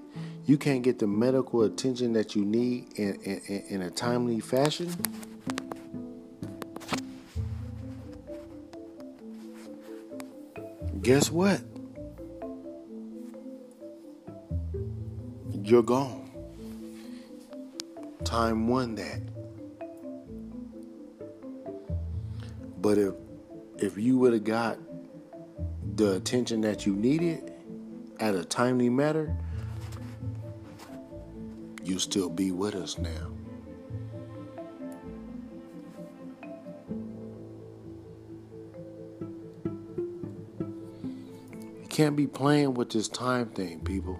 you 0.45 0.58
can't 0.58 0.82
get 0.82 0.97
the 0.97 1.08
medical 1.08 1.62
attention 1.62 2.13
that 2.13 2.36
you 2.36 2.43
need 2.43 2.97
in, 2.97 3.15
in, 3.21 3.63
in 3.69 3.82
a 3.84 3.89
timely 3.91 4.39
fashion. 4.39 4.89
Guess 11.02 11.32
what? 11.32 11.62
You're 15.63 15.84
gone. 15.84 16.30
Time 18.23 18.67
won 18.67 18.95
that. 18.95 19.21
But 22.82 22.97
if 22.97 23.13
if 23.82 23.98
you 23.98 24.18
would 24.18 24.34
have 24.34 24.44
got 24.44 24.78
the 25.96 26.15
attention 26.15 26.62
that 26.62 26.86
you 26.86 26.94
needed 26.96 27.54
at 28.20 28.36
a 28.36 28.44
timely 28.44 28.89
matter, 28.89 29.36
you 31.84 31.98
still 31.98 32.30
be 32.30 32.52
with 32.52 32.76
us 32.76 32.98
now. 32.98 33.32
You 41.82 41.88
can't 41.88 42.15
be 42.15 42.28
playing 42.28 42.74
with 42.74 42.89
this 42.92 43.08
time 43.08 43.48
thing, 43.48 43.80
people. 43.80 44.20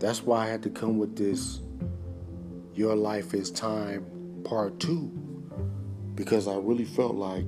That's 0.00 0.22
why 0.22 0.44
I 0.44 0.48
had 0.48 0.62
to 0.64 0.70
come 0.70 0.98
with 0.98 1.16
this 1.16 1.60
Your 2.74 2.96
Life 2.96 3.34
is 3.34 3.52
Time 3.52 4.04
Part 4.44 4.80
2 4.80 5.52
because 6.16 6.48
I 6.48 6.56
really 6.56 6.84
felt 6.84 7.14
like 7.14 7.46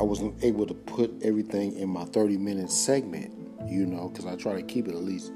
I 0.00 0.02
wasn't 0.02 0.42
able 0.42 0.66
to 0.66 0.74
put 0.74 1.12
everything 1.22 1.76
in 1.76 1.88
my 1.88 2.04
30 2.06 2.38
minute 2.38 2.72
segment, 2.72 3.32
you 3.68 3.86
know, 3.86 4.08
because 4.08 4.26
I 4.26 4.34
try 4.34 4.54
to 4.54 4.62
keep 4.62 4.88
it 4.88 4.94
at 4.94 5.04
least 5.04 5.32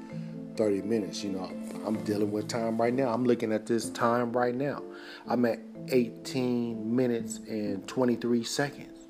30 0.57 0.81
minutes. 0.81 1.23
You 1.23 1.31
know, 1.31 1.51
I'm 1.85 2.03
dealing 2.03 2.31
with 2.31 2.49
time 2.49 2.81
right 2.81 2.93
now. 2.93 3.13
I'm 3.13 3.23
looking 3.23 3.53
at 3.53 3.65
this 3.65 3.89
time 3.91 4.33
right 4.33 4.55
now. 4.55 4.83
I'm 5.25 5.45
at 5.45 5.59
18 5.87 6.93
minutes 6.93 7.37
and 7.47 7.87
23 7.87 8.43
seconds, 8.43 9.07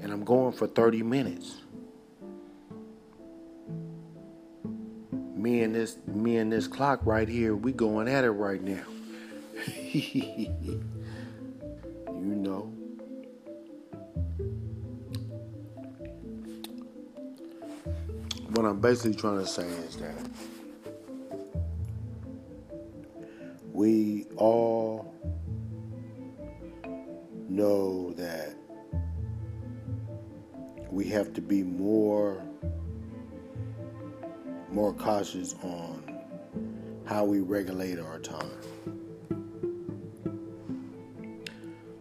and 0.00 0.12
I'm 0.12 0.24
going 0.24 0.52
for 0.52 0.68
30 0.68 1.02
minutes. 1.02 1.61
Me 5.42 5.62
and 5.62 5.74
this 5.74 5.98
me 6.06 6.36
and 6.36 6.52
this 6.52 6.68
clock 6.68 7.00
right 7.04 7.28
here, 7.28 7.56
we 7.56 7.72
going 7.72 8.06
at 8.06 8.22
it 8.24 8.30
right 8.30 8.62
now. 8.62 8.84
you 9.92 10.80
know. 12.06 12.72
What 18.50 18.66
I'm 18.66 18.80
basically 18.80 19.14
trying 19.14 19.38
to 19.38 19.46
say 19.46 19.66
is 19.66 19.96
that 19.96 20.30
we 23.72 24.26
all 24.36 25.12
know 27.48 28.12
that 28.12 28.54
we 30.90 31.08
have 31.08 31.32
to 31.32 31.40
be 31.40 31.62
more 31.62 32.44
more 34.72 34.94
cautious 34.94 35.54
on 35.62 36.02
how 37.04 37.24
we 37.24 37.40
regulate 37.40 37.98
our 37.98 38.18
time. 38.18 38.50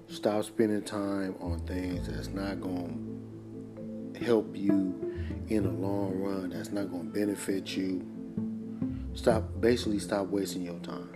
Stop 0.08 0.46
spending 0.46 0.82
time 0.82 1.36
on 1.42 1.60
things 1.68 2.08
that's 2.08 2.30
not 2.30 2.62
going 2.62 4.14
to 4.14 4.24
help 4.24 4.56
you 4.56 5.14
in 5.50 5.64
the 5.64 5.70
long 5.70 6.18
run, 6.20 6.50
that's 6.50 6.72
not 6.72 6.90
going 6.90 7.12
to 7.12 7.20
benefit 7.20 7.76
you. 7.76 8.06
Stop, 9.14 9.44
basically, 9.60 10.00
stop 10.00 10.28
wasting 10.28 10.62
your 10.62 10.80
time. 10.80 11.10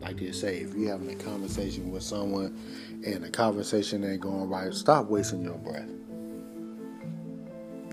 Like 0.00 0.18
they 0.18 0.30
say, 0.30 0.58
if 0.58 0.74
you're 0.74 0.90
having 0.90 1.10
a 1.10 1.16
conversation 1.16 1.90
with 1.90 2.04
someone 2.04 2.56
and 3.04 3.24
the 3.24 3.30
conversation 3.30 4.04
ain't 4.04 4.20
going 4.20 4.48
right, 4.48 4.72
stop 4.72 5.06
wasting 5.06 5.42
your 5.42 5.58
breath 5.58 5.88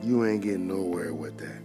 you 0.07 0.25
ain't 0.25 0.41
getting 0.41 0.67
nowhere 0.69 1.13
with 1.13 1.37
that. 1.37 1.61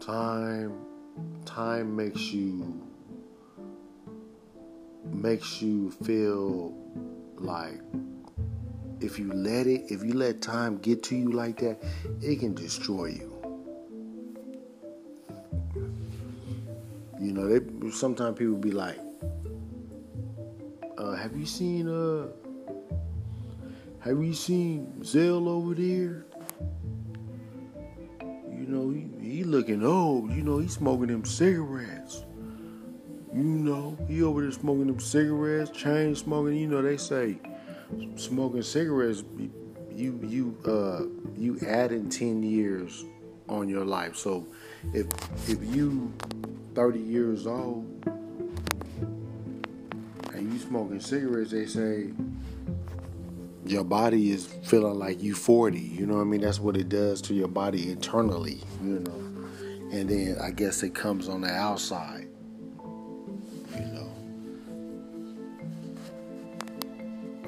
Time 0.00 0.72
time 1.44 1.94
makes 1.94 2.20
you 2.32 2.82
makes 5.12 5.60
you 5.60 5.90
feel 5.90 6.74
like 7.36 7.80
if 9.00 9.18
you 9.18 9.30
let 9.32 9.66
it, 9.66 9.82
if 9.90 10.02
you 10.02 10.14
let 10.14 10.40
time 10.40 10.78
get 10.78 11.02
to 11.02 11.16
you 11.16 11.32
like 11.32 11.58
that, 11.58 11.82
it 12.22 12.40
can 12.40 12.54
destroy 12.54 13.06
you. 13.06 13.32
You 17.20 17.32
know, 17.32 17.46
they 17.46 17.90
sometimes 17.90 18.38
people 18.38 18.56
be 18.56 18.70
like, 18.70 18.98
have 21.26 21.36
you 21.36 21.46
seen 21.46 21.88
uh 21.88 22.28
have 24.00 24.22
you 24.22 24.34
seen 24.34 25.02
Zell 25.02 25.48
over 25.48 25.74
there? 25.74 26.26
you 28.66 28.66
know, 28.68 28.90
he, 28.90 29.06
he 29.20 29.44
looking 29.44 29.84
old. 29.84 30.32
You 30.32 30.42
know, 30.42 30.58
he 30.58 30.68
smoking 30.68 31.08
them 31.08 31.24
cigarettes. 31.24 32.24
You 33.34 33.42
know, 33.42 33.98
he 34.08 34.22
over 34.22 34.42
there 34.42 34.52
smoking 34.52 34.86
them 34.86 35.00
cigarettes, 35.00 35.70
chain 35.70 36.14
smoking. 36.14 36.56
You 36.56 36.68
know, 36.68 36.82
they 36.82 36.96
say 36.96 37.38
smoking 38.16 38.62
cigarettes, 38.62 39.24
you 39.92 40.20
you 40.22 40.56
uh 40.64 41.06
you 41.36 41.58
adding 41.66 42.08
ten 42.08 42.42
years 42.42 43.04
on 43.48 43.68
your 43.68 43.84
life. 43.84 44.16
So 44.16 44.46
if 44.94 45.06
if 45.48 45.62
you 45.74 46.12
30 46.74 46.98
years 47.00 47.46
old 47.46 47.95
smoking 50.76 51.00
cigarettes, 51.00 51.52
they 51.52 51.64
say 51.64 52.10
your 53.64 53.82
body 53.82 54.30
is 54.30 54.46
feeling 54.64 54.98
like 54.98 55.22
you 55.22 55.34
40. 55.34 55.78
You 55.80 56.04
know 56.04 56.16
what 56.16 56.20
I 56.20 56.24
mean? 56.24 56.42
That's 56.42 56.60
what 56.60 56.76
it 56.76 56.90
does 56.90 57.22
to 57.22 57.34
your 57.34 57.48
body 57.48 57.90
internally, 57.90 58.60
you 58.82 58.98
know. 59.00 59.22
And 59.90 60.10
then 60.10 60.36
I 60.38 60.50
guess 60.50 60.82
it 60.82 60.94
comes 60.94 61.30
on 61.30 61.40
the 61.40 61.48
outside. 61.48 62.28
You 63.74 63.86
know. 63.86 64.10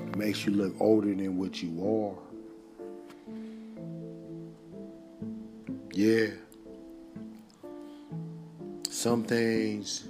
It 0.06 0.16
makes 0.16 0.46
you 0.46 0.52
look 0.52 0.74
older 0.80 1.08
than 1.08 1.36
what 1.36 1.62
you 1.62 1.84
are. 1.84 2.16
Yeah. 5.92 6.28
Some 8.88 9.22
things 9.24 10.08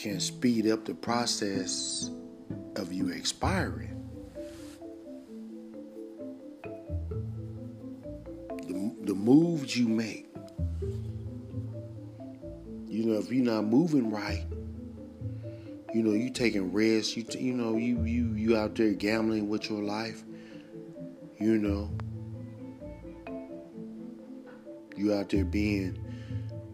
can 0.00 0.18
speed 0.18 0.66
up 0.66 0.86
the 0.86 0.94
process 0.94 2.10
of 2.76 2.90
you 2.90 3.10
expiring. 3.10 3.94
The, 8.66 8.94
the 9.02 9.14
moves 9.14 9.76
you 9.76 9.86
make. 9.86 10.26
You 12.86 13.04
know, 13.04 13.18
if 13.18 13.30
you're 13.30 13.44
not 13.44 13.64
moving 13.66 14.10
right, 14.10 14.46
you 15.92 16.02
know, 16.02 16.12
you 16.12 16.30
taking 16.30 16.72
risks. 16.72 17.14
You 17.14 17.26
you 17.38 17.52
know, 17.52 17.76
you 17.76 18.02
you 18.04 18.32
you 18.32 18.56
out 18.56 18.76
there 18.76 18.94
gambling 18.94 19.50
with 19.50 19.68
your 19.68 19.82
life. 19.82 20.24
You 21.38 21.58
know, 21.58 21.90
you 24.96 25.12
out 25.12 25.28
there 25.28 25.44
being 25.44 25.98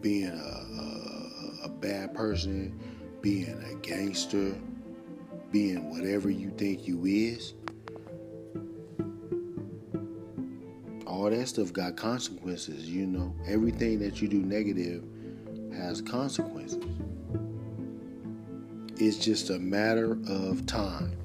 being 0.01 0.29
a, 0.29 1.65
a, 1.65 1.67
a 1.67 1.69
bad 1.69 2.15
person, 2.15 2.79
being 3.21 3.63
a 3.71 3.75
gangster, 3.87 4.55
being 5.51 5.91
whatever 5.91 6.31
you 6.31 6.51
think 6.59 6.87
you 6.87 7.05
is. 7.05 7.55
All 11.07 11.31
that 11.31 11.49
stuff 11.49 11.73
got 11.73 11.97
consequences, 11.97 12.89
you 12.89 13.07
know. 13.07 13.35
Everything 13.47 13.99
that 14.01 14.21
you 14.21 14.29
do 14.29 14.39
negative 14.39 15.03
has 15.75 16.01
consequences. 16.01 16.85
It's 18.99 19.19
just 19.19 19.51
a 19.51 19.59
matter 19.59 20.19
of 20.29 20.67
time. 20.67 21.17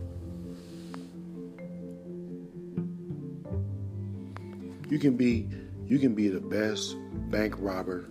You 4.89 4.99
can 4.99 5.15
be 5.15 5.47
you 5.87 5.99
can 5.99 6.15
be 6.15 6.27
the 6.27 6.41
best 6.41 6.95
bank 7.29 7.55
robber, 7.57 8.07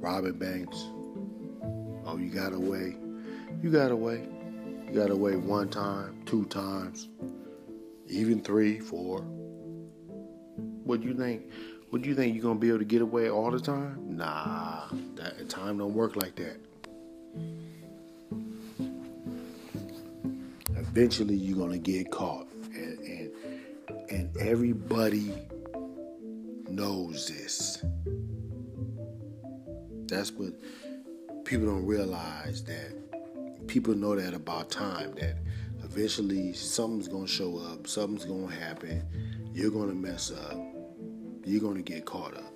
robbing 0.00 0.38
banks. 0.38 0.84
Oh, 2.12 2.18
you 2.18 2.28
got 2.28 2.52
away. 2.52 2.94
You 3.62 3.70
got 3.70 3.90
away. 3.90 4.28
You 4.86 4.92
got 4.92 5.10
away 5.10 5.36
one 5.36 5.70
time, 5.70 6.22
two 6.26 6.44
times, 6.44 7.08
even 8.06 8.42
three, 8.42 8.80
four. 8.80 9.22
What 10.84 11.00
do 11.00 11.08
you 11.08 11.14
think? 11.14 11.50
What 11.88 12.02
do 12.02 12.10
you 12.10 12.14
think 12.14 12.34
you're 12.34 12.42
gonna 12.42 12.58
be 12.58 12.68
able 12.68 12.80
to 12.80 12.84
get 12.84 13.00
away 13.00 13.30
all 13.30 13.50
the 13.50 13.60
time? 13.60 14.14
Nah, 14.14 14.88
that 15.14 15.48
time 15.48 15.78
don't 15.78 15.94
work 15.94 16.16
like 16.16 16.36
that. 16.36 16.58
Eventually, 20.76 21.36
you're 21.36 21.56
gonna 21.56 21.78
get 21.78 22.10
caught, 22.10 22.46
and 22.74 22.98
and, 22.98 23.32
and 24.10 24.36
everybody 24.36 25.32
knows 26.68 27.26
this. 27.28 27.82
That's 30.08 30.30
what 30.32 30.52
people 31.52 31.66
don't 31.66 31.84
realize 31.84 32.64
that 32.64 32.94
people 33.66 33.94
know 33.94 34.16
that 34.16 34.32
about 34.32 34.70
time 34.70 35.14
that 35.16 35.36
eventually 35.84 36.50
something's 36.54 37.08
to 37.26 37.30
show 37.30 37.58
up, 37.58 37.86
something's 37.86 38.24
to 38.48 38.54
happen, 38.54 39.02
you're 39.52 39.70
to 39.90 39.94
mess 39.94 40.32
up, 40.32 40.56
you're 41.44 41.60
to 41.76 41.82
get 41.82 42.06
caught 42.06 42.34
up. 42.34 42.54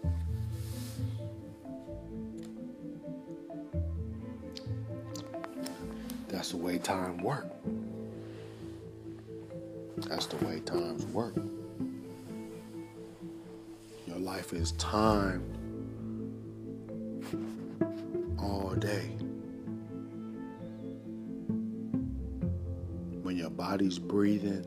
That's 6.29 6.53
the 6.53 6.57
way 6.57 6.79
time 6.79 7.19
works. 7.19 7.55
That's 10.09 10.25
the 10.25 10.43
way 10.43 10.61
times 10.61 11.05
work 11.05 11.35
Your 14.07 14.19
life 14.19 14.55
is 14.55 14.73
time 14.73 15.56
all 18.47 18.75
day. 18.75 19.11
When 23.23 23.37
your 23.37 23.51
body's 23.51 23.99
breathing, 23.99 24.65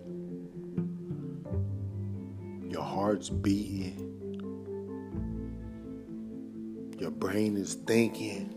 your 2.70 2.84
heart's 2.84 3.30
beating, 3.30 4.06
your 7.00 7.12
brain 7.12 7.56
is 7.56 7.76
thinking, 7.76 8.54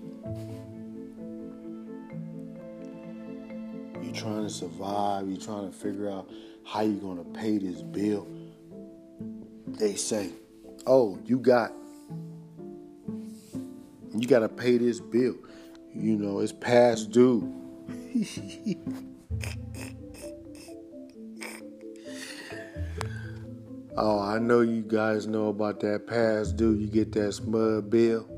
you're 4.03 4.15
trying 4.15 4.43
to 4.43 4.51
survive, 4.51 5.29
you're 5.29 5.41
trying 5.41 5.71
to 5.71 5.77
figure 5.77 6.11
out 6.11 6.29
how 6.65 6.81
you're 6.81 7.01
going 7.01 7.19
to 7.19 7.39
pay 7.39 7.59
this 7.59 7.81
bill. 7.83 8.27
They 9.69 9.95
say, 9.95 10.31
oh, 10.87 11.19
you 11.25 11.39
got 11.39 11.73
you 14.23 14.29
got 14.29 14.39
to 14.41 14.49
pay 14.49 14.79
this 14.79 15.01
bill. 15.01 15.35
You 15.93 16.17
know, 16.17 16.39
it's 16.39 16.53
past 16.53 17.11
due. 17.11 17.53
oh, 23.97 24.21
I 24.21 24.39
know 24.39 24.61
you 24.61 24.83
guys 24.83 25.27
know 25.27 25.49
about 25.49 25.81
that 25.81 26.07
past 26.07 26.57
due. 26.57 26.75
You 26.75 26.87
get 26.87 27.11
that 27.13 27.31
SMUD 27.35 27.91
bill, 27.91 28.29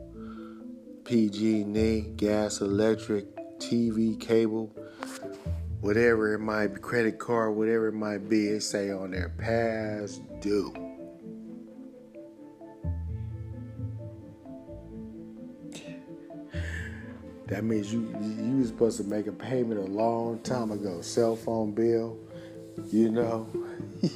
PG&E, 1.04 2.12
gas, 2.16 2.62
electric, 2.62 3.26
TV, 3.58 4.18
cable, 4.18 4.74
whatever 5.82 6.32
it 6.32 6.38
might 6.38 6.68
be, 6.68 6.80
credit 6.80 7.18
card, 7.18 7.54
whatever 7.56 7.88
it 7.88 7.94
might 7.94 8.26
be. 8.30 8.46
It 8.48 8.62
say 8.62 8.90
on 8.90 9.10
there 9.10 9.34
past 9.36 10.22
due. 10.40 10.83
That 17.54 17.62
means 17.62 17.92
you 17.92 18.00
you 18.20 18.56
were 18.58 18.66
supposed 18.66 18.96
to 18.96 19.04
make 19.04 19.28
a 19.28 19.32
payment 19.32 19.78
a 19.78 19.84
long 19.84 20.40
time 20.40 20.72
ago. 20.72 21.00
Cell 21.02 21.36
phone 21.36 21.70
bill, 21.70 22.18
you 22.90 23.12
know. 23.12 23.46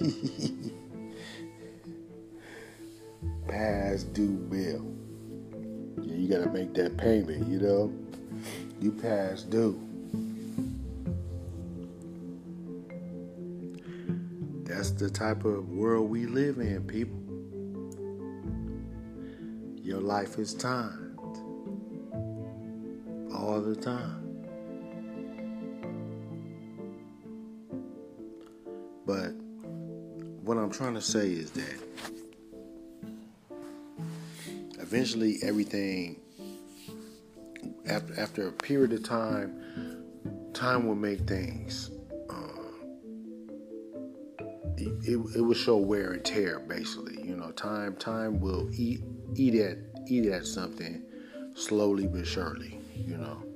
Past 3.47 4.13
due 4.13 4.27
bill. 4.27 4.85
Yeah, 6.03 6.17
you 6.17 6.27
gotta 6.29 6.51
make 6.51 6.75
that 6.75 6.97
payment, 6.97 7.47
you 7.47 7.61
know. 7.61 7.93
You 8.81 8.91
past 8.91 9.51
due. 9.51 9.81
That's 14.65 14.91
the 14.91 15.09
type 15.09 15.45
of 15.45 15.69
world 15.69 16.11
we 16.11 16.27
live 16.27 16.59
in, 16.59 16.83
people. 16.89 17.21
Your 19.81 20.01
life 20.01 20.41
is 20.41 20.55
time 20.55 21.08
all 23.49 23.63
the 23.63 23.75
time. 23.75 24.25
But 29.07 29.31
what 30.45 30.59
I'm 30.59 30.71
trying 30.71 30.95
to 30.95 31.01
say 31.01 31.29
is 31.29 31.51
that 31.53 31.79
eventually 34.79 35.39
everything 35.43 36.21
after 37.87 38.21
after 38.21 38.49
a 38.49 38.53
period 38.53 38.93
of 38.93 39.03
time 39.03 39.55
time 40.53 40.87
will 40.87 40.95
make 40.95 41.21
things 41.21 41.91
uh, 42.29 42.35
it, 44.77 45.19
it 45.37 45.41
will 45.41 45.55
show 45.55 45.77
wear 45.77 46.13
and 46.13 46.25
tear 46.25 46.59
basically 46.61 47.23
you 47.23 47.37
know 47.37 47.51
time 47.53 47.97
time 47.97 48.41
will 48.41 48.69
eat 48.75 49.01
eat 49.37 49.55
at 49.55 49.79
eat 50.07 50.27
at 50.27 50.47
something 50.47 51.03
slowly 51.55 52.07
but 52.07 52.27
surely 52.27 52.78
you 53.07 53.17
know. 53.17 53.48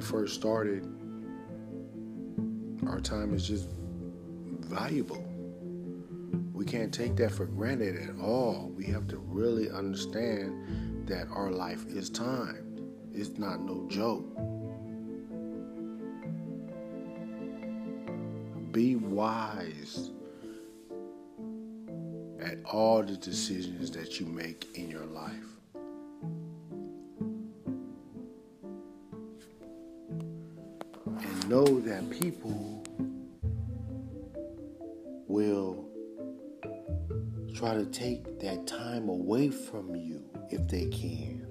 We 0.00 0.06
first 0.06 0.34
started, 0.34 0.82
our 2.86 3.00
time 3.00 3.34
is 3.34 3.46
just 3.46 3.68
valuable. 4.60 5.22
We 6.54 6.64
can't 6.64 6.92
take 6.92 7.16
that 7.16 7.32
for 7.32 7.44
granted 7.44 7.96
at 7.96 8.18
all. 8.18 8.72
We 8.74 8.86
have 8.86 9.06
to 9.08 9.18
really 9.18 9.68
understand 9.68 11.06
that 11.06 11.28
our 11.30 11.50
life 11.50 11.84
is 11.86 12.08
timed. 12.08 12.80
It's 13.12 13.36
not 13.36 13.60
no 13.60 13.86
joke. 13.90 14.24
Be 18.72 18.96
wise 18.96 20.12
at 22.40 22.56
all 22.64 23.02
the 23.02 23.18
decisions 23.18 23.90
that 23.90 24.18
you 24.18 24.24
make 24.24 24.78
in 24.78 24.90
your 24.90 25.04
life. 25.04 25.59
That 32.00 32.20
people 32.20 32.82
will 35.26 35.86
try 37.54 37.74
to 37.74 37.84
take 37.86 38.40
that 38.40 38.66
time 38.66 39.08
away 39.08 39.50
from 39.50 39.94
you 39.94 40.22
if 40.50 40.66
they 40.68 40.86
can. 40.86 41.46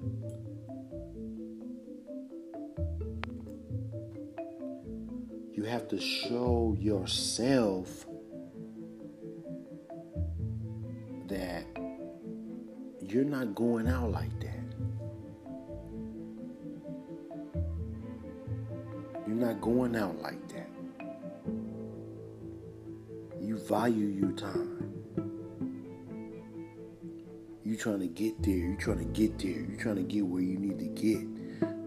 You 5.52 5.64
have 5.64 5.88
to 5.88 6.00
show 6.00 6.76
yourself 6.78 8.06
that 11.28 11.64
you're 13.00 13.24
not 13.24 13.54
going 13.54 13.86
out 13.86 14.10
like 14.10 14.40
that. 14.40 14.49
You're 19.30 19.46
not 19.46 19.60
going 19.60 19.94
out 19.94 20.20
like 20.20 20.48
that. 20.48 20.68
You 23.40 23.58
value 23.58 24.06
your 24.06 24.32
time. 24.32 24.92
You're 27.64 27.78
trying 27.78 28.00
to 28.00 28.08
get 28.08 28.42
there. 28.42 28.56
You're 28.56 28.74
trying 28.74 28.98
to 28.98 29.04
get 29.04 29.38
there. 29.38 29.52
You're 29.52 29.80
trying 29.80 29.94
to 29.96 30.02
get 30.02 30.26
where 30.26 30.42
you 30.42 30.58
need 30.58 30.80
to 30.80 30.86
get. 30.86 31.20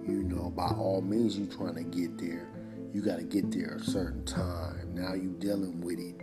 You 0.08 0.24
know, 0.24 0.52
by 0.52 0.68
all 0.68 1.02
means, 1.02 1.38
you're 1.38 1.54
trying 1.54 1.76
to 1.76 1.84
get 1.84 2.18
there. 2.18 2.48
You 2.94 3.02
got 3.02 3.18
to 3.18 3.26
get 3.26 3.52
there 3.52 3.76
a 3.76 3.84
certain 3.84 4.24
time. 4.24 4.96
Now 4.96 5.14
you 5.14 5.36
dealing 5.38 5.82
with 5.82 6.00
it. 6.00 6.16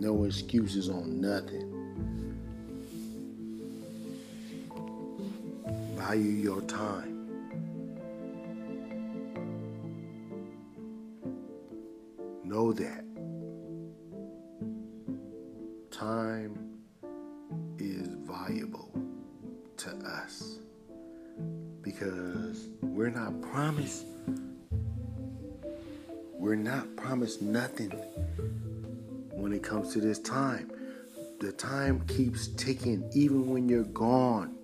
No 0.00 0.22
excuses 0.22 0.88
on 0.88 1.20
nothing. 1.20 1.72
Value 5.96 6.30
your 6.30 6.60
time. 6.62 7.15
Know 12.66 12.72
that. 12.72 13.04
Time 15.92 16.80
is 17.78 18.08
valuable 18.08 18.90
to 19.76 19.90
us 20.04 20.58
because 21.80 22.66
we're 22.82 23.10
not 23.10 23.40
promised 23.40 24.06
we're 26.32 26.56
not 26.56 26.96
promised 26.96 27.40
nothing 27.40 27.92
when 29.30 29.52
it 29.52 29.62
comes 29.62 29.92
to 29.92 30.00
this 30.00 30.18
time. 30.18 30.72
The 31.38 31.52
time 31.52 32.00
keeps 32.08 32.48
ticking 32.48 33.08
even 33.14 33.48
when 33.48 33.68
you're 33.68 33.84
gone. 33.84 34.56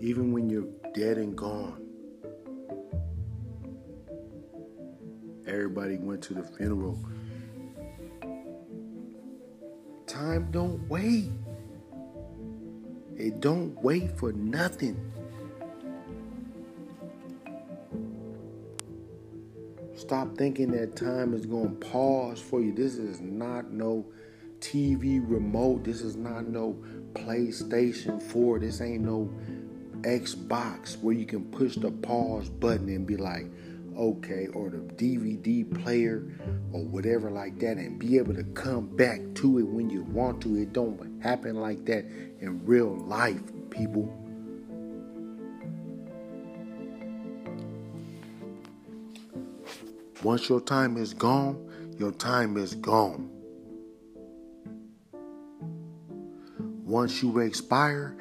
Even 0.00 0.32
when 0.32 0.50
you're 0.50 0.66
dead 0.94 1.16
and 1.16 1.36
gone. 1.36 1.83
Everybody 5.46 5.96
went 5.96 6.22
to 6.24 6.34
the 6.34 6.42
funeral 6.42 6.98
time 10.14 10.48
don't 10.52 10.88
wait. 10.88 11.30
It 13.16 13.40
don't 13.40 13.74
wait 13.82 14.16
for 14.16 14.32
nothing. 14.32 14.96
Stop 19.96 20.36
thinking 20.36 20.70
that 20.72 20.96
time 20.96 21.34
is 21.34 21.46
going 21.46 21.78
to 21.78 21.86
pause 21.86 22.40
for 22.40 22.60
you. 22.60 22.72
This 22.72 22.96
is 22.96 23.20
not 23.20 23.72
no 23.72 24.06
TV 24.60 25.20
remote. 25.26 25.84
This 25.84 26.00
is 26.00 26.16
not 26.16 26.46
no 26.46 26.76
PlayStation 27.14 28.20
4. 28.20 28.58
This 28.60 28.80
ain't 28.80 29.04
no 29.04 29.32
Xbox 30.02 31.00
where 31.00 31.14
you 31.14 31.26
can 31.26 31.44
push 31.46 31.76
the 31.76 31.90
pause 31.90 32.50
button 32.50 32.88
and 32.88 33.06
be 33.06 33.16
like, 33.16 33.46
okay, 33.96 34.48
or 34.48 34.70
the 34.70 34.78
DVD 34.78 35.82
player 35.82 36.26
or 36.72 36.84
whatever 36.84 37.30
like 37.30 37.58
that, 37.60 37.76
and 37.76 37.98
be 37.98 38.18
able 38.18 38.34
to 38.34 38.44
come 38.44 38.86
back 38.96 39.20
to 39.34 39.58
it 39.58 39.66
when 39.66 39.90
you 39.90 40.02
want 40.04 40.40
to. 40.42 40.56
It 40.56 40.72
don't 40.72 41.20
happen 41.22 41.56
like 41.56 41.84
that 41.86 42.04
in 42.40 42.64
real 42.64 42.96
life, 42.96 43.40
people. 43.70 44.12
Once 50.22 50.48
your 50.48 50.60
time 50.60 50.96
is 50.96 51.12
gone, 51.12 51.94
your 51.98 52.12
time 52.12 52.56
is 52.56 52.74
gone. 52.74 53.30
Once 56.84 57.22
you 57.22 57.38
expire, 57.40 58.16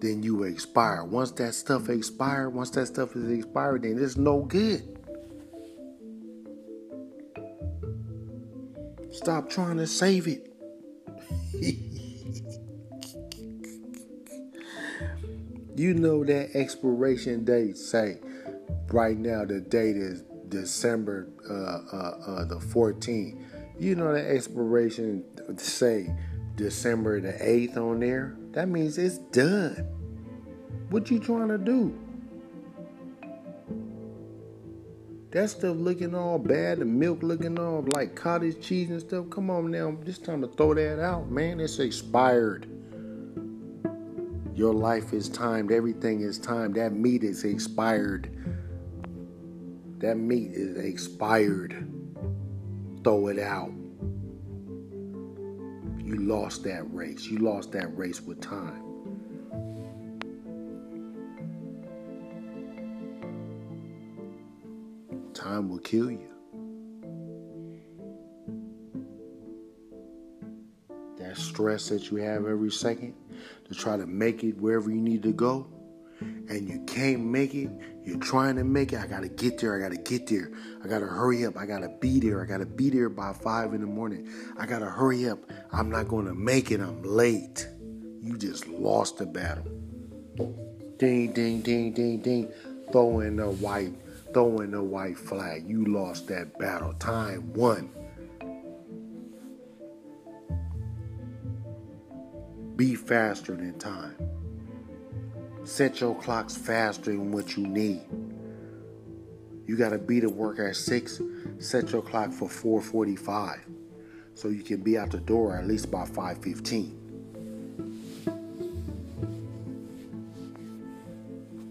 then 0.00 0.22
you 0.22 0.44
expire. 0.44 1.04
Once 1.04 1.32
that 1.32 1.54
stuff 1.54 1.88
expire, 1.88 2.48
once 2.48 2.70
that 2.70 2.86
stuff 2.86 3.16
is 3.16 3.30
expired, 3.30 3.82
then 3.82 3.98
it's 3.98 4.16
no 4.16 4.42
good. 4.42 4.97
Stop 9.28 9.50
trying 9.50 9.76
to 9.76 9.86
save 9.86 10.26
it. 10.26 10.50
you 15.76 15.92
know 15.92 16.24
that 16.24 16.48
expiration 16.54 17.44
date 17.44 17.76
say 17.76 18.20
right 18.90 19.18
now 19.18 19.44
the 19.44 19.60
date 19.60 19.98
is 19.98 20.22
December 20.48 21.28
uh, 21.46 21.80
uh, 21.94 22.16
uh, 22.26 22.44
the 22.46 22.54
14th. 22.54 23.38
You 23.78 23.96
know 23.96 24.14
the 24.14 24.26
expiration 24.26 25.22
say 25.58 26.10
December 26.56 27.20
the 27.20 27.32
8th 27.32 27.76
on 27.76 28.00
there. 28.00 28.34
That 28.52 28.70
means 28.70 28.96
it's 28.96 29.18
done. 29.18 29.86
What 30.88 31.10
you 31.10 31.18
trying 31.18 31.48
to 31.48 31.58
do? 31.58 31.94
That 35.30 35.50
stuff 35.50 35.76
looking 35.76 36.14
all 36.14 36.38
bad, 36.38 36.78
the 36.78 36.86
milk 36.86 37.22
looking 37.22 37.58
all 37.58 37.84
like 37.92 38.14
cottage 38.14 38.60
cheese 38.60 38.88
and 38.88 39.00
stuff. 39.00 39.28
Come 39.28 39.50
on 39.50 39.70
now, 39.70 39.94
just 40.04 40.24
time 40.24 40.40
to 40.40 40.48
throw 40.48 40.72
that 40.72 41.02
out, 41.02 41.30
man. 41.30 41.60
It's 41.60 41.78
expired. 41.78 42.66
Your 44.54 44.72
life 44.72 45.12
is 45.12 45.28
timed, 45.28 45.70
everything 45.70 46.22
is 46.22 46.38
timed. 46.38 46.76
That 46.76 46.94
meat 46.94 47.24
is 47.24 47.44
expired. 47.44 48.30
That 49.98 50.16
meat 50.16 50.52
is 50.52 50.78
expired. 50.78 51.72
Throw 53.04 53.28
it 53.28 53.38
out. 53.38 53.72
You 55.98 56.16
lost 56.16 56.64
that 56.64 56.90
race. 56.94 57.26
You 57.26 57.38
lost 57.38 57.72
that 57.72 57.94
race 57.96 58.22
with 58.22 58.40
time. 58.40 58.82
Time 65.48 65.68
will 65.68 65.78
kill 65.78 66.10
you. 66.10 66.28
That 71.18 71.36
stress 71.36 71.88
that 71.88 72.10
you 72.10 72.18
have 72.18 72.46
every 72.46 72.70
second 72.70 73.14
to 73.68 73.74
try 73.74 73.96
to 73.96 74.06
make 74.06 74.44
it 74.44 74.56
wherever 74.58 74.90
you 74.90 75.00
need 75.00 75.22
to 75.22 75.32
go, 75.32 75.66
and 76.20 76.68
you 76.68 76.84
can't 76.86 77.24
make 77.24 77.54
it, 77.54 77.70
you're 78.04 78.18
trying 78.18 78.56
to 78.56 78.64
make 78.64 78.92
it. 78.92 78.98
I 78.98 79.06
gotta 79.06 79.28
get 79.28 79.58
there, 79.58 79.76
I 79.76 79.80
gotta 79.80 80.00
get 80.00 80.26
there, 80.26 80.52
I 80.84 80.88
gotta 80.88 81.06
hurry 81.06 81.44
up, 81.44 81.56
I 81.56 81.66
gotta 81.66 81.88
be 82.00 82.20
there, 82.20 82.42
I 82.42 82.46
gotta 82.46 82.66
be 82.66 82.90
there 82.90 83.08
by 83.08 83.32
five 83.32 83.74
in 83.74 83.80
the 83.80 83.86
morning, 83.86 84.28
I 84.58 84.66
gotta 84.66 84.86
hurry 84.86 85.28
up, 85.28 85.38
I'm 85.72 85.90
not 85.90 86.08
gonna 86.08 86.34
make 86.34 86.70
it, 86.70 86.80
I'm 86.80 87.02
late. 87.02 87.66
You 88.20 88.36
just 88.36 88.66
lost 88.66 89.18
the 89.18 89.26
battle. 89.26 89.64
Ding, 90.98 91.32
ding, 91.32 91.62
ding, 91.62 91.92
ding, 91.92 92.20
ding. 92.20 92.52
Throw 92.90 93.20
in 93.20 93.36
the 93.36 93.50
white 93.50 93.94
throwing 94.38 94.70
the 94.70 94.80
white 94.80 95.18
flag. 95.18 95.68
You 95.68 95.84
lost 95.86 96.28
that 96.28 96.56
battle. 96.60 96.92
Time 96.92 97.52
won. 97.54 97.90
be 102.76 102.94
faster 102.94 103.56
than 103.56 103.76
time. 103.80 104.14
Set 105.64 106.00
your 106.00 106.14
clocks 106.14 106.56
faster 106.56 107.10
than 107.10 107.32
what 107.32 107.56
you 107.56 107.66
need. 107.66 108.02
You 109.66 109.76
got 109.76 109.88
to 109.88 109.98
be 109.98 110.20
to 110.20 110.28
work 110.28 110.60
at 110.60 110.76
6, 110.76 111.20
set 111.58 111.90
your 111.90 112.02
clock 112.02 112.30
for 112.30 112.48
4:45 112.48 113.58
so 114.36 114.46
you 114.46 114.62
can 114.62 114.82
be 114.82 114.96
out 114.96 115.10
the 115.10 115.18
door 115.18 115.56
at 115.56 115.66
least 115.66 115.90
by 115.90 116.04
5:15. 116.04 116.94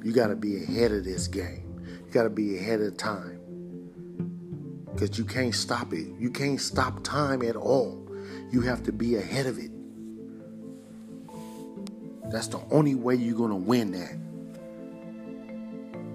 You 0.03 0.11
got 0.11 0.27
to 0.27 0.35
be 0.35 0.61
ahead 0.61 0.91
of 0.91 1.05
this 1.05 1.29
game. 1.29 1.66
Got 2.17 2.23
to 2.23 2.29
be 2.31 2.57
ahead 2.57 2.81
of 2.81 2.97
time. 2.97 3.39
Cuz 4.97 5.19
you 5.19 5.23
can't 5.23 5.53
stop 5.53 5.93
it. 5.93 6.07
You 6.17 6.31
can't 6.31 6.59
stop 6.59 7.03
time 7.03 7.43
at 7.43 7.55
all. 7.55 8.09
You 8.49 8.61
have 8.61 8.81
to 8.85 8.91
be 8.91 9.17
ahead 9.17 9.45
of 9.45 9.59
it. 9.59 9.69
That's 12.31 12.47
the 12.47 12.59
only 12.71 12.95
way 12.95 13.13
you're 13.13 13.37
going 13.37 13.51
to 13.51 13.55
win 13.55 13.91
that. 13.91 14.17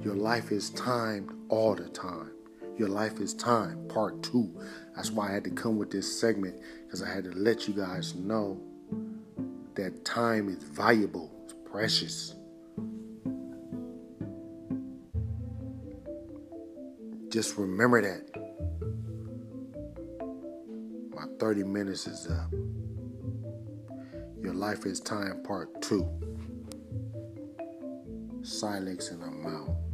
Your 0.05 0.17
life 0.17 0.51
is 0.51 0.71
timed 0.71 1.31
all 1.49 1.77
the 1.77 1.89
time. 1.91 2.33
Your 2.77 2.89
life 2.89 3.21
is 3.21 3.33
time, 3.33 3.87
part 3.87 4.25
two. 4.25 4.51
That's 4.97 5.13
why 5.13 5.29
I 5.29 5.35
had 5.35 5.45
to 5.45 5.51
come 5.51 5.79
with 5.79 5.93
this 5.93 6.19
segment 6.19 6.61
because 6.85 7.01
I 7.01 7.15
had 7.15 7.23
to 7.23 7.31
let 7.31 7.69
you 7.69 7.75
guys 7.75 8.17
know 8.17 8.61
that 9.77 10.05
time 10.05 10.49
is 10.49 10.65
valuable, 10.65 11.31
it's 11.45 11.55
precious. 11.65 12.35
Just 17.33 17.57
remember 17.57 18.03
that. 18.03 18.29
My 21.15 21.25
30 21.41 21.65
minutes 21.65 22.07
is 22.07 22.31
up. 22.31 22.53
Your 24.43 24.53
Life 24.53 24.85
is 24.85 25.01
Time 25.01 25.43
Part 25.43 25.81
2. 25.81 26.07
Silence 28.43 29.13
and 29.13 29.25
I'm 29.25 29.47
out. 29.47 29.92